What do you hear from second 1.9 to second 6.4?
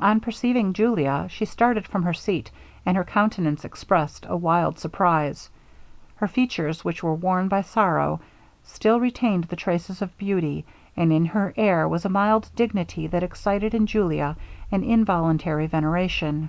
her seat, and her countenance expressed a wild surprise. Her